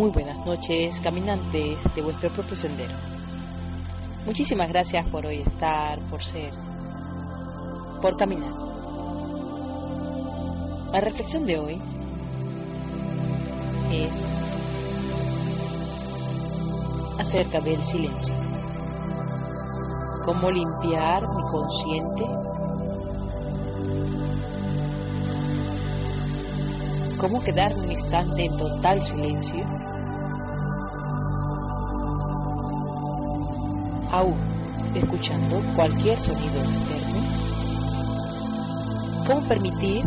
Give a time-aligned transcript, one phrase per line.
[0.00, 2.94] Muy buenas noches, caminantes de vuestro propio sendero.
[4.24, 6.54] Muchísimas gracias por hoy estar, por ser,
[8.00, 8.50] por caminar.
[10.90, 11.78] La reflexión de hoy
[13.92, 14.10] es
[17.18, 18.34] acerca del silencio.
[20.24, 22.24] Cómo limpiar mi consciente
[27.20, 29.62] cómo quedar un instante en total silencio,
[34.12, 34.36] aún
[34.94, 37.20] escuchando cualquier sonido externo,
[39.26, 40.04] cómo permitir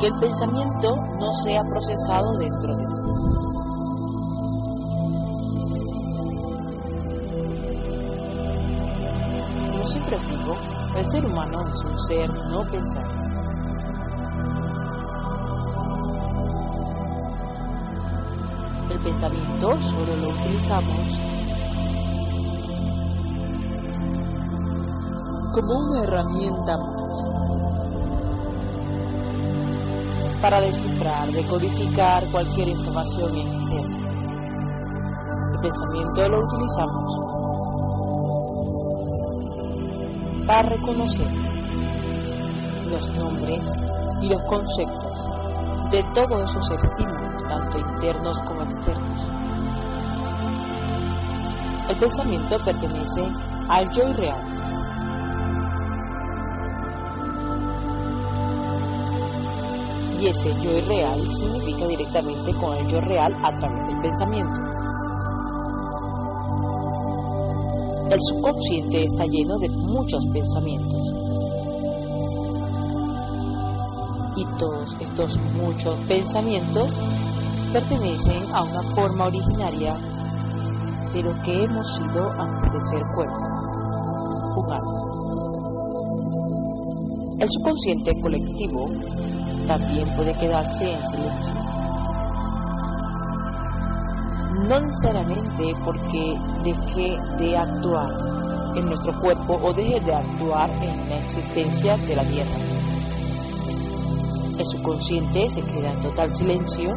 [0.00, 2.94] que el pensamiento no sea procesado dentro de mí.
[9.72, 10.56] Como siempre digo,
[10.98, 13.16] el ser humano es un ser no pensante.
[18.88, 21.35] el pensamiento solo lo utilizamos
[25.56, 26.78] como una herramienta
[30.42, 33.96] para descifrar, decodificar cualquier información externa.
[35.54, 37.26] El pensamiento lo utilizamos
[40.46, 41.26] para reconocer
[42.90, 43.62] los nombres
[44.20, 49.30] y los conceptos de todos esos estímulos, tanto internos como externos.
[51.88, 53.26] El pensamiento pertenece
[53.70, 54.55] al yo irreal.
[60.20, 64.60] Y ese yo irreal significa directamente con el yo real a través del pensamiento.
[68.10, 71.16] El subconsciente está lleno de muchos pensamientos.
[74.36, 76.92] y todos estos muchos pensamientos
[77.72, 79.96] pertenecen a una forma originaria
[81.12, 83.34] de lo que hemos sido antes de ser cuerpo,
[84.70, 84.92] alma.
[87.38, 88.88] El subconsciente colectivo
[89.66, 91.54] también puede quedarse en silencio.
[94.68, 98.10] No necesariamente porque deje de actuar
[98.76, 102.76] en nuestro cuerpo o deje de actuar en la existencia de la Tierra
[104.58, 106.94] el subconsciente se queda en total silencio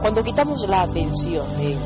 [0.00, 1.78] cuando quitamos la atención de él.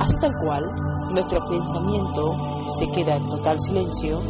[0.00, 0.64] Así tal cual,
[1.12, 4.20] nuestro pensamiento se queda en total silencio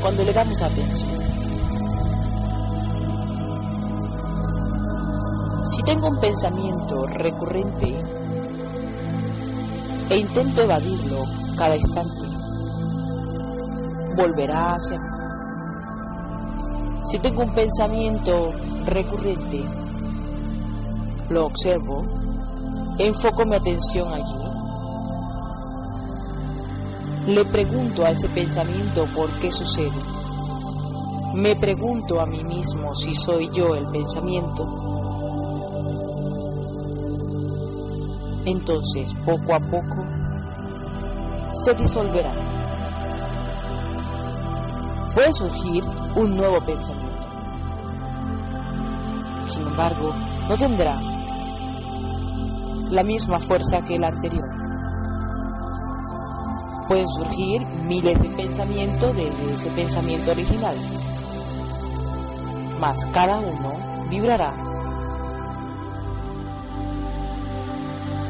[0.00, 1.10] cuando le damos atención.
[5.74, 7.94] Si tengo un pensamiento recurrente
[10.10, 11.24] e intento evadirlo
[11.56, 12.26] cada instante,
[14.16, 15.06] volverá hacia mí.
[17.10, 18.52] Si tengo un pensamiento
[18.86, 19.64] recurrente,
[21.30, 22.04] lo observo,
[22.98, 24.51] enfoco mi atención allí,
[27.26, 29.90] le pregunto a ese pensamiento por qué sucede,
[31.34, 34.66] me pregunto a mí mismo si soy yo el pensamiento,
[38.44, 40.04] entonces poco a poco
[41.52, 42.32] se disolverá.
[45.14, 45.84] Puede surgir
[46.16, 47.12] un nuevo pensamiento.
[49.48, 50.12] Sin embargo,
[50.48, 51.00] no tendrá
[52.90, 54.61] la misma fuerza que el anterior.
[56.92, 60.76] Pueden surgir miles de pensamientos desde ese pensamiento original,
[62.80, 63.72] mas cada uno
[64.10, 64.52] vibrará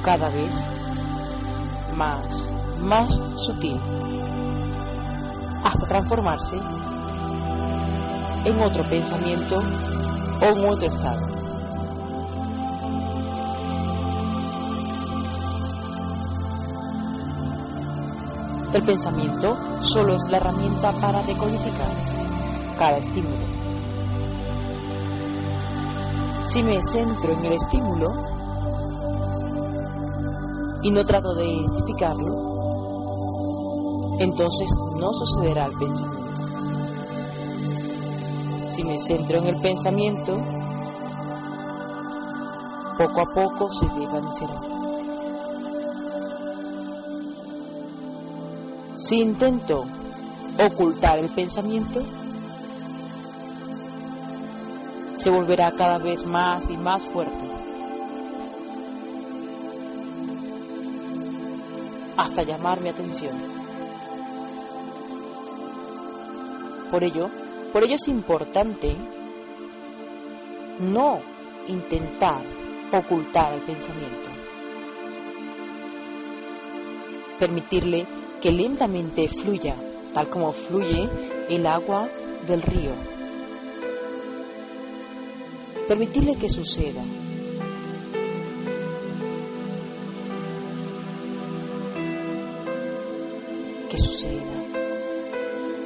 [0.05, 0.53] cada vez
[1.97, 2.25] más,
[2.79, 3.81] más sutil,
[5.64, 6.56] hasta transformarse
[8.44, 9.61] en otro pensamiento
[10.41, 11.31] o en otro estado.
[18.72, 21.90] El pensamiento solo es la herramienta para decodificar
[22.78, 23.44] cada estímulo.
[26.48, 28.08] Si me centro en el estímulo
[30.82, 32.52] y no trato de identificarlo,
[34.20, 36.22] entonces no sucederá el pensamiento.
[38.75, 40.34] Si me centro en el pensamiento,
[42.96, 44.71] poco a poco se desvanecerá.
[49.12, 49.85] Si intento
[50.59, 52.03] ocultar el pensamiento,
[55.17, 57.44] se volverá cada vez más y más fuerte,
[62.17, 63.37] hasta llamar mi atención.
[66.91, 67.29] Por ello,
[67.70, 68.97] por ello es importante
[70.81, 71.20] no
[71.67, 72.41] intentar
[72.91, 74.31] ocultar el pensamiento,
[77.38, 78.06] permitirle
[78.42, 79.76] que lentamente fluya,
[80.12, 81.08] tal como fluye
[81.48, 82.08] el agua
[82.44, 82.90] del río.
[85.86, 87.04] Permitirle que suceda.
[93.88, 94.40] Que suceda.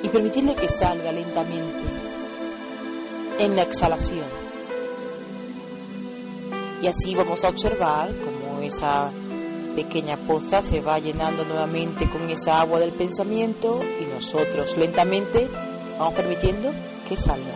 [0.03, 1.77] Y permitirle que salga lentamente
[3.39, 4.47] en la exhalación.
[6.81, 9.13] Y así vamos a observar como esa
[9.77, 15.49] pequeña poza se va llenando nuevamente con esa agua del pensamiento y nosotros lentamente
[15.99, 16.71] vamos permitiendo
[17.07, 17.55] que salga,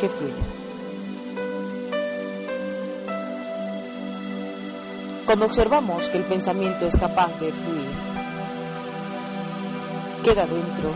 [0.00, 0.34] que fluya.
[5.24, 7.90] Cuando observamos que el pensamiento es capaz de fluir,
[10.24, 10.90] queda dentro,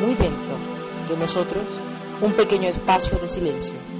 [0.00, 0.56] muy dentro
[1.06, 1.64] de nosotros,
[2.22, 3.91] un pequeño espacio de silencio.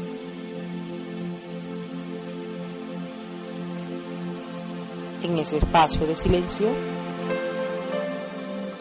[5.33, 6.69] En ese espacio de silencio,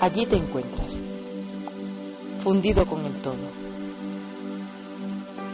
[0.02, 0.94] allí te encuentras,
[2.40, 3.48] fundido con el todo.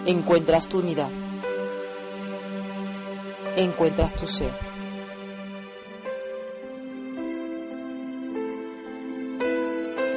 [0.08, 1.12] Encuentras tu unidad,
[3.56, 4.52] encuentras tu ser.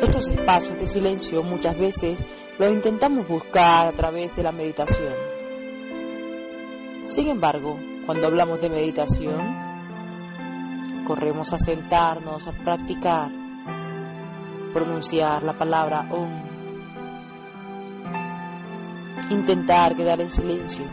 [0.00, 2.24] Estos espacios de silencio muchas veces
[2.58, 5.14] los intentamos buscar a través de la meditación.
[7.02, 9.69] Sin embargo, cuando hablamos de meditación,
[11.10, 13.28] corremos a sentarnos, a practicar,
[14.72, 16.30] pronunciar la palabra Om,
[19.30, 20.84] intentar quedar en silencio.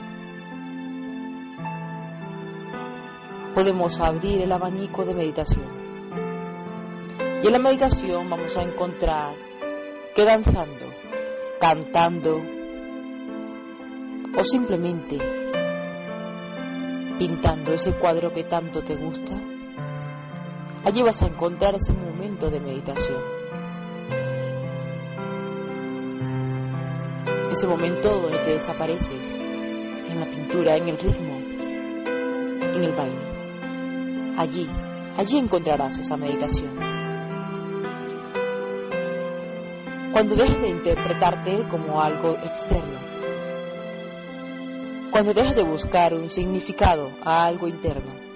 [3.53, 5.67] Podemos abrir el abanico de meditación.
[7.43, 9.35] Y en la meditación vamos a encontrar
[10.15, 10.87] que danzando,
[11.59, 12.41] cantando
[14.35, 15.19] o simplemente
[17.19, 19.39] pintando ese cuadro que tanto te gusta,
[20.85, 23.21] Allí vas a encontrar ese momento de meditación.
[27.51, 34.35] Ese momento donde te desapareces en la pintura, en el ritmo, en el baile.
[34.37, 34.69] Allí,
[35.17, 36.77] allí encontrarás esa meditación.
[40.13, 42.99] Cuando dejes de interpretarte como algo externo.
[45.11, 48.26] Cuando dejes de buscar un significado a algo interno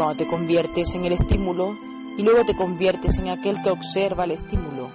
[0.00, 1.76] cuando te conviertes en el estímulo
[2.16, 4.88] y luego te conviertes en aquel que observa el estímulo.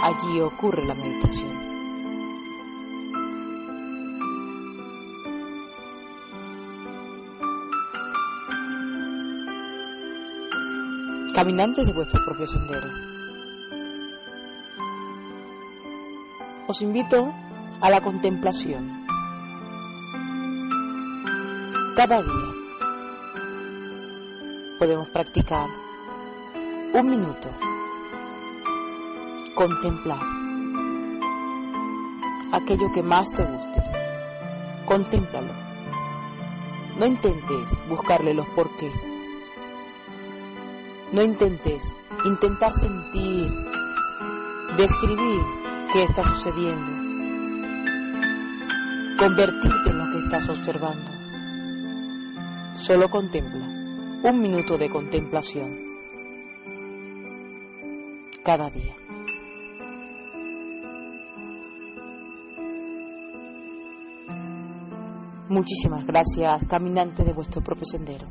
[0.00, 1.48] Allí ocurre la meditación.
[11.36, 12.88] Caminantes de vuestro propio sendero.
[16.66, 17.32] Os invito
[17.80, 18.97] a la contemplación
[21.98, 22.54] cada día
[24.78, 25.68] podemos practicar
[26.94, 27.48] un minuto,
[29.56, 30.20] contemplar
[32.52, 33.82] aquello que más te guste,
[34.86, 35.52] contémplalo.
[37.00, 38.92] No intentes buscarle los por qué.
[41.10, 41.92] No intentes
[42.24, 43.50] intentar sentir,
[44.76, 45.42] describir
[45.92, 46.92] qué está sucediendo,
[49.18, 51.17] convertirte en lo que estás observando.
[52.78, 53.66] Solo contempla.
[54.22, 55.68] Un minuto de contemplación.
[58.44, 58.94] Cada día.
[65.48, 68.26] Muchísimas gracias, caminante de vuestro propio sendero.